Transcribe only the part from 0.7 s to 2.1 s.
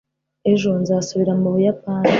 nzasubira mu buyapani